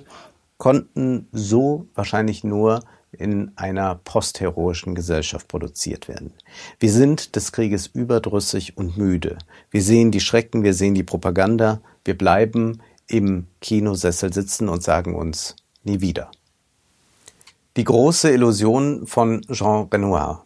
konnten 0.57 1.27
so 1.31 1.87
wahrscheinlich 1.95 2.43
nur 2.43 2.81
in 3.11 3.51
einer 3.55 3.95
postheroischen 3.95 4.95
Gesellschaft 4.95 5.47
produziert 5.47 6.07
werden. 6.07 6.33
Wir 6.79 6.91
sind 6.91 7.35
des 7.35 7.51
Krieges 7.51 7.87
überdrüssig 7.87 8.77
und 8.77 8.97
müde. 8.97 9.37
Wir 9.69 9.81
sehen 9.81 10.11
die 10.11 10.21
Schrecken, 10.21 10.63
wir 10.63 10.73
sehen 10.73 10.93
die 10.93 11.03
Propaganda, 11.03 11.81
wir 12.05 12.17
bleiben 12.17 12.81
im 13.07 13.47
Kinosessel 13.59 14.31
sitzen 14.31 14.69
und 14.69 14.83
sagen 14.83 15.15
uns 15.15 15.55
nie 15.83 15.99
wieder. 15.99 16.31
Die 17.75 17.83
große 17.83 18.31
Illusion 18.31 19.07
von 19.07 19.41
Jean 19.51 19.87
Renoir. 19.91 20.45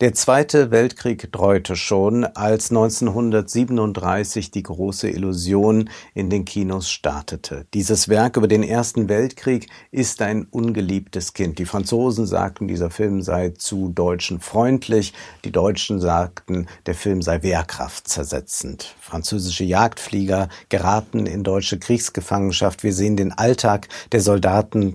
Der 0.00 0.14
Zweite 0.14 0.70
Weltkrieg 0.70 1.30
dreute 1.32 1.76
schon, 1.76 2.24
als 2.24 2.70
1937 2.70 4.50
die 4.50 4.62
große 4.62 5.08
Illusion 5.08 5.90
in 6.14 6.30
den 6.30 6.44
Kinos 6.44 6.90
startete. 6.90 7.66
Dieses 7.74 8.08
Werk 8.08 8.36
über 8.36 8.48
den 8.48 8.62
Ersten 8.62 9.08
Weltkrieg 9.08 9.68
ist 9.90 10.22
ein 10.22 10.46
ungeliebtes 10.50 11.32
Kind. 11.32 11.58
Die 11.58 11.64
Franzosen 11.64 12.26
sagten, 12.26 12.68
dieser 12.68 12.90
Film 12.90 13.22
sei 13.22 13.50
zu 13.50 13.88
Deutschen 13.88 14.40
freundlich. 14.40 15.12
Die 15.44 15.52
Deutschen 15.52 16.00
sagten, 16.00 16.66
der 16.86 16.94
Film 16.94 17.22
sei 17.22 17.42
wehrkraftzersetzend. 17.42 18.94
Französische 19.00 19.64
Jagdflieger 19.64 20.48
geraten 20.68 21.26
in 21.26 21.42
deutsche 21.42 21.78
Kriegsgefangenschaft. 21.78 22.82
Wir 22.82 22.92
sehen 22.92 23.16
den 23.16 23.32
Alltag 23.32 23.88
der 24.12 24.20
Soldaten 24.20 24.94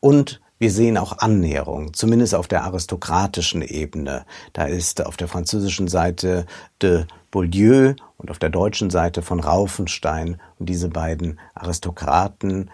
und 0.00 0.40
wir 0.60 0.70
sehen 0.70 0.98
auch 0.98 1.18
Annäherung, 1.18 1.94
zumindest 1.94 2.34
auf 2.34 2.46
der 2.46 2.64
aristokratischen 2.64 3.62
Ebene. 3.62 4.26
Da 4.52 4.66
ist 4.66 5.04
auf 5.04 5.16
der 5.16 5.26
französischen 5.26 5.88
Seite 5.88 6.44
de 6.82 7.06
Beaulieu 7.30 7.94
und 8.18 8.30
auf 8.30 8.38
der 8.38 8.50
deutschen 8.50 8.90
Seite 8.90 9.22
von 9.22 9.40
Raufenstein. 9.40 10.38
Und 10.58 10.68
diese 10.68 10.90
beiden 10.90 11.40
Aristokraten, 11.54 12.70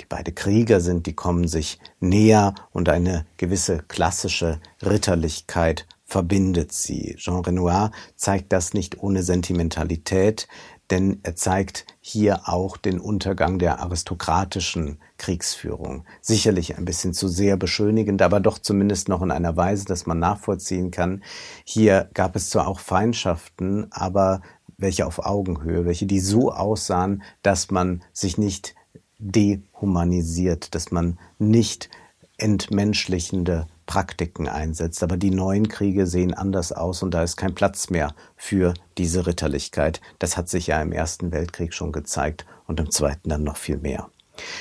die 0.00 0.06
beide 0.08 0.32
Krieger 0.32 0.80
sind, 0.80 1.04
die 1.04 1.12
kommen 1.12 1.46
sich 1.46 1.78
näher 2.00 2.54
und 2.72 2.88
eine 2.88 3.26
gewisse 3.36 3.84
klassische 3.86 4.58
Ritterlichkeit 4.82 5.86
verbindet 6.06 6.72
sie. 6.72 7.16
Jean 7.18 7.44
Renoir 7.44 7.90
zeigt 8.14 8.52
das 8.52 8.72
nicht 8.72 8.98
ohne 9.02 9.22
Sentimentalität, 9.22 10.48
denn 10.90 11.20
er 11.22 11.36
zeigt 11.36 11.86
hier 12.00 12.48
auch 12.48 12.76
den 12.76 13.00
Untergang 13.00 13.58
der 13.58 13.80
aristokratischen 13.80 14.98
Kriegsführung. 15.18 16.04
Sicherlich 16.20 16.76
ein 16.76 16.84
bisschen 16.84 17.12
zu 17.12 17.28
sehr 17.28 17.56
beschönigend, 17.56 18.22
aber 18.22 18.40
doch 18.40 18.58
zumindest 18.58 19.08
noch 19.08 19.22
in 19.22 19.30
einer 19.30 19.56
Weise, 19.56 19.84
dass 19.84 20.06
man 20.06 20.18
nachvollziehen 20.18 20.90
kann. 20.90 21.22
Hier 21.64 22.08
gab 22.14 22.36
es 22.36 22.50
zwar 22.50 22.68
auch 22.68 22.80
Feindschaften, 22.80 23.86
aber 23.90 24.42
welche 24.78 25.06
auf 25.06 25.24
Augenhöhe, 25.24 25.84
welche 25.86 26.06
die 26.06 26.20
so 26.20 26.52
aussahen, 26.52 27.22
dass 27.42 27.70
man 27.70 28.02
sich 28.12 28.38
nicht 28.38 28.74
dehumanisiert, 29.18 30.74
dass 30.74 30.90
man 30.90 31.18
nicht 31.38 31.88
entmenschlichende 32.38 33.66
Praktiken 33.86 34.48
einsetzt. 34.48 35.02
Aber 35.02 35.16
die 35.16 35.30
neuen 35.30 35.68
Kriege 35.68 36.06
sehen 36.06 36.34
anders 36.34 36.72
aus 36.72 37.02
und 37.02 37.12
da 37.12 37.22
ist 37.22 37.36
kein 37.36 37.54
Platz 37.54 37.90
mehr 37.90 38.14
für 38.36 38.74
diese 38.98 39.26
Ritterlichkeit. 39.26 40.00
Das 40.18 40.36
hat 40.36 40.48
sich 40.48 40.66
ja 40.66 40.82
im 40.82 40.92
Ersten 40.92 41.32
Weltkrieg 41.32 41.72
schon 41.72 41.92
gezeigt 41.92 42.44
und 42.66 42.80
im 42.80 42.90
Zweiten 42.90 43.28
dann 43.28 43.44
noch 43.44 43.56
viel 43.56 43.78
mehr. 43.78 44.10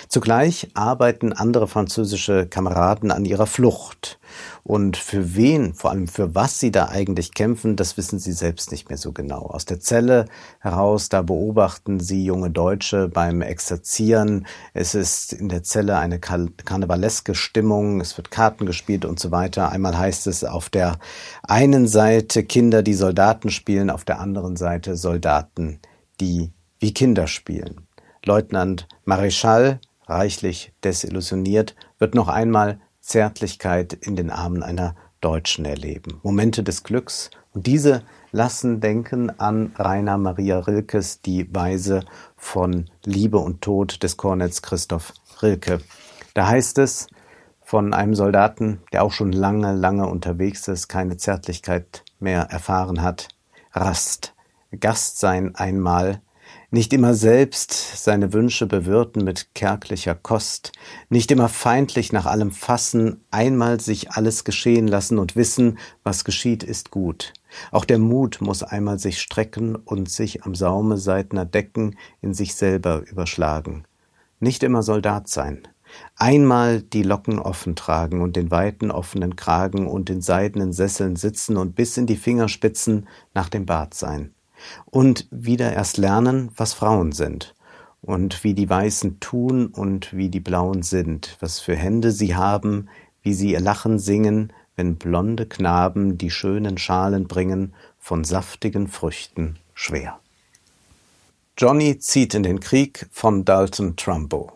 Zugleich 0.08 0.70
arbeiten 0.74 1.34
andere 1.34 1.68
französische 1.68 2.48
Kameraden 2.48 3.12
an 3.12 3.26
ihrer 3.26 3.48
Flucht. 3.48 4.20
Und 4.64 4.98
für 4.98 5.36
wen, 5.36 5.74
vor 5.74 5.92
allem 5.92 6.08
für 6.08 6.34
was 6.34 6.60
sie 6.60 6.72
da 6.72 6.88
eigentlich 6.88 7.34
kämpfen, 7.34 7.76
das 7.76 7.98
wissen 7.98 8.20
sie 8.20 8.32
selbst 8.32 8.72
nicht 8.72 8.90
mehr 8.90 8.98
so 8.98 9.12
genau. 9.12 9.42
Aus 9.42 9.66
der 9.66 9.80
Zelle 9.80 10.26
heraus, 10.60 11.10
da 11.10 11.22
beobachten 11.22 12.00
sie 12.00 12.26
junge 12.26 12.50
Deutsche 12.50 13.08
beim 13.08 13.42
Exerzieren. 13.42 14.48
Es 14.74 14.96
ist 14.96 15.34
in 15.34 15.50
der 15.50 15.64
Zelle 15.64 15.98
eine 15.98 16.20
karnevaleske 16.20 17.36
Stimmung, 17.36 18.02
es 18.02 18.18
wird 18.18 18.32
Karten 18.32 18.66
gespielt 18.66 19.06
und 19.06 19.20
so 19.20 19.32
weiter. 19.32 19.72
Einmal 19.72 19.98
heißt 19.98 20.28
es 20.28 20.44
auf 20.44 20.70
der 20.70 20.98
einen 21.44 21.88
Seite 21.88 22.44
Kinder, 22.44 22.82
die 22.82 22.96
Soldaten 22.96 23.50
spielen, 23.50 23.90
auf 23.90 24.04
der 24.04 24.20
anderen 24.20 24.56
Seite 24.56 24.96
Soldaten, 24.96 25.80
die 26.20 26.52
wie 26.80 26.94
Kinder 26.94 27.28
spielen. 27.28 27.85
Leutnant 28.26 28.88
Mareschall, 29.06 29.80
reichlich 30.08 30.74
desillusioniert, 30.84 31.76
wird 32.00 32.16
noch 32.16 32.28
einmal 32.28 32.80
Zärtlichkeit 33.00 33.94
in 33.94 34.16
den 34.16 34.32
Armen 34.32 34.64
einer 34.64 34.96
Deutschen 35.22 35.64
erleben. 35.66 36.20
Momente 36.24 36.64
des 36.64 36.84
Glücks. 36.84 37.30
Und 37.54 37.68
diese 37.68 38.02
lassen 38.32 38.82
denken 38.82 39.30
an 39.40 39.74
Rainer 39.78 40.18
Maria 40.18 40.60
Rilkes 40.60 41.22
Die 41.22 41.54
Weise 41.54 42.04
von 42.36 42.90
Liebe 43.04 43.38
und 43.38 43.62
Tod 43.62 44.04
des 44.04 44.18
Kornets 44.18 44.62
Christoph 44.62 45.14
Rilke. 45.42 45.80
Da 46.34 46.48
heißt 46.48 46.80
es 46.80 47.08
von 47.62 47.94
einem 47.94 48.16
Soldaten, 48.16 48.82
der 48.92 49.04
auch 49.04 49.12
schon 49.12 49.32
lange, 49.32 49.74
lange 49.74 50.08
unterwegs 50.08 50.68
ist, 50.68 50.88
keine 50.88 51.18
Zärtlichkeit 51.18 52.04
mehr 52.20 52.42
erfahren 52.42 53.02
hat. 53.02 53.30
Rast, 53.72 54.34
Gast 54.80 55.20
sein 55.20 55.56
einmal, 55.56 56.22
nicht 56.76 56.92
immer 56.92 57.14
selbst 57.14 58.04
seine 58.04 58.34
Wünsche 58.34 58.68
bewirten 58.68 59.24
mit 59.24 59.56
kärglicher 59.56 60.14
Kost, 60.14 60.74
nicht 61.08 61.32
immer 61.32 61.48
feindlich 61.48 62.12
nach 62.12 62.26
allem 62.26 62.52
fassen, 62.52 63.24
einmal 63.32 63.80
sich 63.80 64.12
alles 64.12 64.44
geschehen 64.44 64.86
lassen 64.86 65.18
und 65.18 65.38
wissen, 65.38 65.78
was 66.04 66.26
geschieht, 66.26 66.64
ist 66.64 66.92
gut. 66.92 67.32
Auch 67.72 67.86
der 67.86 67.98
Mut 67.98 68.40
muss 68.42 68.62
einmal 68.62 69.00
sich 69.00 69.22
strecken 69.22 69.78
und 69.78 70.10
sich 70.10 70.44
am 70.44 70.54
Saume 70.54 70.98
seitner 70.98 71.46
Decken 71.46 71.96
in 72.22 72.34
sich 72.34 72.56
selber 72.56 73.04
überschlagen. 73.10 73.86
Nicht 74.42 74.62
immer 74.62 74.84
Soldat 74.84 75.30
sein. 75.30 75.66
Einmal 76.18 76.82
die 76.82 77.04
Locken 77.04 77.40
offen 77.40 77.78
tragen 77.78 78.20
und 78.20 78.36
den 78.36 78.52
weiten 78.52 78.92
offenen 78.92 79.38
Kragen 79.38 79.88
und 79.88 80.10
in 80.10 80.20
seidenen 80.20 80.74
Sesseln 80.74 81.16
sitzen 81.16 81.56
und 81.56 81.74
bis 81.74 81.96
in 81.96 82.06
die 82.06 82.18
Fingerspitzen 82.18 83.08
nach 83.34 83.48
dem 83.48 83.66
Bart 83.66 83.94
sein 83.94 84.35
und 84.86 85.28
wieder 85.32 85.74
erst 85.74 85.98
lernen, 85.98 86.52
was 86.56 86.74
Frauen 86.74 87.12
sind 87.12 87.56
und 88.02 88.44
wie 88.44 88.54
die 88.54 88.70
Weißen 88.70 89.20
tun 89.20 89.68
und 89.68 90.16
wie 90.16 90.30
die 90.30 90.40
Blauen 90.40 90.84
sind, 90.84 91.38
was 91.40 91.60
für 91.60 91.76
Hände 91.76 92.12
sie 92.12 92.36
haben, 92.36 92.88
wie 93.24 93.34
sie 93.34 93.52
ihr 93.52 93.60
Lachen 93.60 93.98
singen, 93.98 94.54
wenn 94.76 94.98
blonde 94.98 95.48
Knaben 95.48 96.18
die 96.18 96.30
schönen 96.30 96.78
Schalen 96.78 97.28
bringen 97.28 97.74
von 97.98 98.24
saftigen 98.24 98.88
Früchten 98.88 99.58
schwer. 99.74 100.20
Johnny 101.58 101.98
zieht 101.98 102.34
in 102.34 102.44
den 102.44 102.60
Krieg 102.60 103.08
von 103.12 103.46
Dalton 103.46 103.96
Trumbo. 103.96 104.52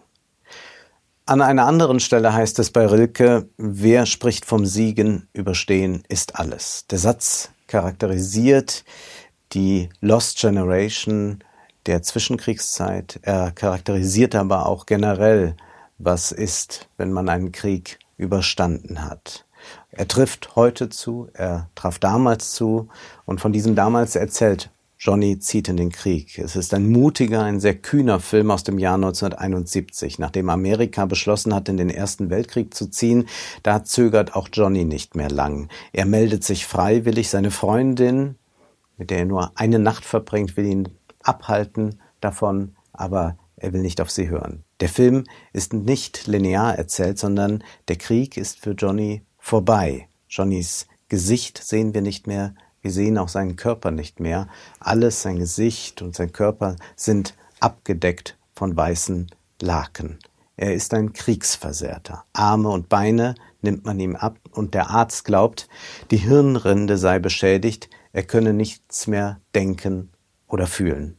An 1.25 1.41
einer 1.41 1.65
anderen 1.65 1.99
Stelle 1.99 2.33
heißt 2.33 2.59
es 2.59 2.71
bei 2.71 2.85
Rilke, 2.85 3.47
wer 3.57 4.05
spricht 4.05 4.45
vom 4.45 4.65
Siegen, 4.65 5.27
überstehen 5.31 6.03
ist 6.09 6.35
alles. 6.35 6.85
Der 6.89 6.97
Satz 6.97 7.51
charakterisiert 7.67 8.83
die 9.53 9.89
Lost 10.01 10.39
Generation 10.39 11.39
der 11.85 12.01
Zwischenkriegszeit. 12.03 13.19
Er 13.23 13.51
charakterisiert 13.51 14.35
aber 14.35 14.65
auch 14.67 14.85
generell, 14.85 15.55
was 15.97 16.31
ist, 16.31 16.89
wenn 16.97 17.11
man 17.11 17.29
einen 17.29 17.51
Krieg 17.51 17.99
überstanden 18.17 19.03
hat. 19.03 19.45
Er 19.91 20.07
trifft 20.07 20.55
heute 20.55 20.89
zu, 20.89 21.29
er 21.33 21.69
traf 21.75 21.99
damals 21.99 22.51
zu 22.53 22.89
und 23.25 23.41
von 23.41 23.51
diesem 23.51 23.75
damals 23.75 24.15
erzählt 24.15 24.69
Johnny 25.01 25.39
zieht 25.39 25.69
in 25.69 25.77
den 25.77 25.93
Krieg. 25.93 26.37
Es 26.39 26.57
ist 26.57 26.73
ein 26.73 26.89
mutiger, 26.89 27.43
ein 27.43 27.61
sehr 27.61 27.75
kühner 27.75 28.19
Film 28.19 28.51
aus 28.51 28.65
dem 28.65 28.77
Jahr 28.77 28.95
1971. 28.95 30.19
Nachdem 30.19 30.49
Amerika 30.49 31.05
beschlossen 31.05 31.55
hat, 31.55 31.69
in 31.69 31.77
den 31.77 31.89
Ersten 31.89 32.29
Weltkrieg 32.29 32.73
zu 32.73 32.87
ziehen, 32.87 33.29
da 33.63 33.85
zögert 33.85 34.35
auch 34.35 34.49
Johnny 34.51 34.83
nicht 34.83 35.15
mehr 35.15 35.29
lang. 35.29 35.69
Er 35.93 36.05
meldet 36.05 36.43
sich 36.43 36.65
freiwillig. 36.65 37.29
Seine 37.29 37.49
Freundin, 37.49 38.35
mit 38.99 39.09
der 39.09 39.19
er 39.19 39.25
nur 39.25 39.51
eine 39.55 39.79
Nacht 39.79 40.05
verbringt, 40.05 40.55
will 40.55 40.65
ihn 40.65 40.89
abhalten 41.23 41.99
davon, 42.21 42.75
aber 42.93 43.37
er 43.55 43.73
will 43.73 43.81
nicht 43.81 44.01
auf 44.01 44.11
sie 44.11 44.29
hören. 44.29 44.63
Der 44.79 44.89
Film 44.89 45.25
ist 45.53 45.73
nicht 45.73 46.27
linear 46.27 46.77
erzählt, 46.77 47.17
sondern 47.17 47.63
der 47.87 47.97
Krieg 47.97 48.37
ist 48.37 48.59
für 48.59 48.71
Johnny 48.71 49.23
vorbei. 49.37 50.07
Johnnys 50.29 50.87
Gesicht 51.07 51.57
sehen 51.57 51.93
wir 51.93 52.01
nicht 52.01 52.27
mehr, 52.27 52.53
wir 52.81 52.91
sehen 52.91 53.17
auch 53.17 53.29
seinen 53.29 53.55
Körper 53.55 53.91
nicht 53.91 54.19
mehr. 54.19 54.47
Alles, 54.79 55.21
sein 55.21 55.39
Gesicht 55.39 56.01
und 56.01 56.15
sein 56.15 56.31
Körper 56.31 56.75
sind 56.95 57.35
abgedeckt 57.59 58.37
von 58.53 58.77
weißen 58.77 59.29
Laken. 59.61 60.19
Er 60.55 60.73
ist 60.73 60.93
ein 60.93 61.13
Kriegsversehrter. 61.13 62.25
Arme 62.33 62.69
und 62.69 62.89
Beine 62.89 63.35
nimmt 63.61 63.85
man 63.85 63.99
ihm 63.99 64.15
ab 64.15 64.37
und 64.51 64.73
der 64.73 64.89
Arzt 64.89 65.25
glaubt, 65.25 65.67
die 66.11 66.17
Hirnrinde 66.17 66.97
sei 66.97 67.19
beschädigt, 67.19 67.89
er 68.11 68.23
könne 68.23 68.53
nichts 68.53 69.07
mehr 69.07 69.39
denken 69.53 70.09
oder 70.47 70.67
fühlen. 70.67 71.17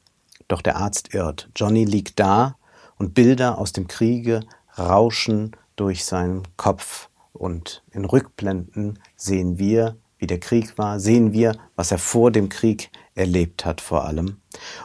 Doch 0.48 0.62
der 0.62 0.76
Arzt 0.76 1.14
irrt. 1.14 1.48
Johnny 1.55 1.85
liegt 1.85 2.18
da 2.18 2.57
und 2.98 3.14
Bilder 3.14 3.59
aus 3.59 3.72
dem 3.72 3.87
Kriege 3.87 4.40
rauschen 4.79 5.53
durch 5.76 6.05
seinen 6.05 6.42
Kopf. 6.57 7.09
Und 7.33 7.83
in 7.92 8.05
Rückblenden 8.05 8.98
sehen 9.16 9.59
wir, 9.59 9.96
wie 10.18 10.26
der 10.26 10.40
Krieg 10.40 10.76
war, 10.76 11.00
sehen 11.00 11.33
wir, 11.33 11.57
was 11.76 11.92
er 11.92 11.98
vor 11.98 12.31
dem 12.31 12.48
Krieg 12.48 12.90
erlebt 13.14 13.64
hat 13.64 13.81
vor 13.81 14.05
allem. 14.05 14.40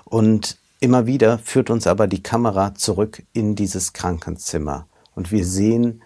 Und 0.06 0.58
immer 0.80 1.08
wieder 1.08 1.40
führt 1.40 1.70
uns 1.70 1.88
aber 1.88 2.08
die 2.08 2.24
Kamera 2.24 2.76
zurück 2.76 3.24
in 3.34 3.56
dieses 3.56 3.94
Krankenzimmer. 3.94 4.88
Und 5.14 5.32
wir 5.32 5.46
sehen 5.46 6.04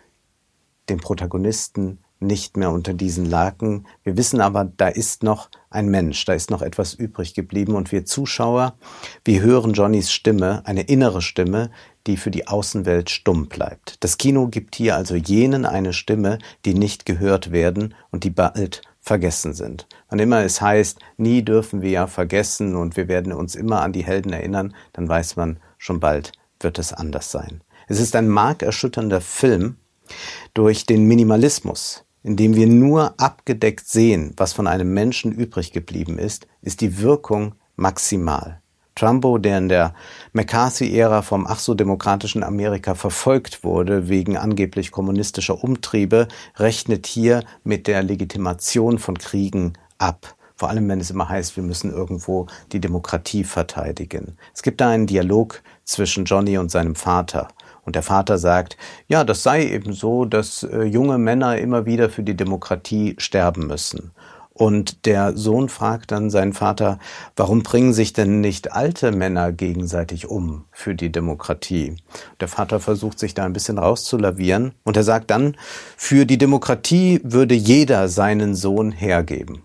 den 0.89 0.99
Protagonisten 0.99 1.99
nicht 2.19 2.57
mehr 2.57 2.71
unter 2.71 2.93
diesen 2.93 3.25
Laken. 3.25 3.87
Wir 4.03 4.17
wissen 4.17 4.41
aber, 4.41 4.65
da 4.65 4.87
ist 4.87 5.23
noch 5.23 5.49
ein 5.69 5.89
Mensch, 5.89 6.25
da 6.25 6.33
ist 6.33 6.51
noch 6.51 6.61
etwas 6.61 6.93
übrig 6.93 7.33
geblieben 7.33 7.75
und 7.75 7.91
wir 7.91 8.05
Zuschauer, 8.05 8.75
wir 9.23 9.41
hören 9.41 9.73
Johnnys 9.73 10.11
Stimme, 10.11 10.61
eine 10.65 10.81
innere 10.81 11.21
Stimme, 11.21 11.71
die 12.07 12.17
für 12.17 12.31
die 12.31 12.47
Außenwelt 12.47 13.09
stumm 13.09 13.47
bleibt. 13.47 14.03
Das 14.03 14.17
Kino 14.17 14.47
gibt 14.47 14.75
hier 14.75 14.95
also 14.95 15.15
jenen 15.15 15.65
eine 15.65 15.93
Stimme, 15.93 16.39
die 16.65 16.73
nicht 16.73 17.05
gehört 17.05 17.51
werden 17.51 17.93
und 18.11 18.23
die 18.23 18.31
bald 18.31 18.81
vergessen 18.99 19.53
sind. 19.53 19.87
Wann 20.09 20.19
immer 20.19 20.43
es 20.43 20.61
heißt, 20.61 20.99
nie 21.17 21.43
dürfen 21.43 21.81
wir 21.81 21.89
ja 21.89 22.07
vergessen 22.07 22.75
und 22.75 22.97
wir 22.97 23.07
werden 23.07 23.31
uns 23.31 23.55
immer 23.55 23.81
an 23.81 23.93
die 23.93 24.03
Helden 24.03 24.33
erinnern, 24.33 24.75
dann 24.93 25.07
weiß 25.07 25.35
man, 25.35 25.59
schon 25.77 25.99
bald 25.99 26.33
wird 26.59 26.79
es 26.79 26.93
anders 26.93 27.31
sein. 27.31 27.61
Es 27.87 27.99
ist 27.99 28.15
ein 28.15 28.27
markerschütternder 28.27 29.21
Film 29.21 29.77
durch 30.53 30.85
den 30.85 31.05
Minimalismus, 31.07 32.05
indem 32.23 32.55
wir 32.55 32.67
nur 32.67 33.13
abgedeckt 33.19 33.87
sehen, 33.87 34.33
was 34.37 34.53
von 34.53 34.67
einem 34.67 34.93
Menschen 34.93 35.31
übrig 35.31 35.71
geblieben 35.71 36.17
ist, 36.17 36.47
ist 36.61 36.81
die 36.81 37.01
Wirkung 37.01 37.55
maximal. 37.75 38.61
Trumbo, 38.95 39.37
der 39.37 39.57
in 39.59 39.69
der 39.69 39.93
McCarthy-Ära 40.33 41.21
vom 41.21 41.47
ach 41.47 41.59
so 41.59 41.73
demokratischen 41.73 42.43
Amerika 42.43 42.95
verfolgt 42.95 43.63
wurde 43.63 44.09
wegen 44.09 44.35
angeblich 44.35 44.91
kommunistischer 44.91 45.63
Umtriebe, 45.63 46.27
rechnet 46.57 47.07
hier 47.07 47.43
mit 47.63 47.87
der 47.87 48.03
Legitimation 48.03 48.99
von 48.99 49.17
Kriegen 49.17 49.73
ab. 49.97 50.35
Vor 50.59 50.67
allem, 50.67 50.89
wenn 50.89 50.99
es 50.99 51.11
immer 51.11 51.29
heißt, 51.29 51.55
wir 51.55 51.63
müssen 51.63 51.89
irgendwo 51.89 52.47
die 52.73 52.81
Demokratie 52.81 53.45
verteidigen. 53.45 54.35
Es 54.53 54.61
gibt 54.61 54.81
da 54.81 54.89
einen 54.89 55.07
Dialog 55.07 55.63
zwischen 55.85 56.25
Johnny 56.25 56.57
und 56.57 56.69
seinem 56.69 56.95
Vater. 56.95 57.47
Und 57.83 57.95
der 57.95 58.03
Vater 58.03 58.37
sagt, 58.37 58.77
ja, 59.07 59.23
das 59.23 59.43
sei 59.43 59.65
eben 59.65 59.93
so, 59.93 60.25
dass 60.25 60.63
äh, 60.63 60.83
junge 60.83 61.17
Männer 61.17 61.57
immer 61.57 61.85
wieder 61.85 62.09
für 62.09 62.23
die 62.23 62.35
Demokratie 62.35 63.15
sterben 63.17 63.67
müssen. 63.67 64.11
Und 64.59 65.05
der 65.05 65.37
Sohn 65.37 65.69
fragt 65.69 66.11
dann 66.11 66.29
seinen 66.29 66.51
Vater, 66.51 66.99
warum 67.37 67.63
bringen 67.63 67.93
sich 67.93 68.11
denn 68.11 68.41
nicht 68.41 68.73
alte 68.73 69.13
Männer 69.13 69.53
gegenseitig 69.53 70.27
um 70.27 70.65
für 70.73 70.95
die 70.95 71.13
Demokratie? 71.13 71.95
Der 72.41 72.49
Vater 72.49 72.81
versucht 72.81 73.19
sich 73.19 73.33
da 73.33 73.45
ein 73.45 73.53
bisschen 73.53 73.77
rauszulavieren 73.77 74.73
und 74.83 74.97
er 74.97 75.03
sagt 75.03 75.31
dann, 75.31 75.55
für 75.95 76.25
die 76.25 76.37
Demokratie 76.37 77.21
würde 77.23 77.55
jeder 77.55 78.09
seinen 78.09 78.53
Sohn 78.53 78.91
hergeben. 78.91 79.63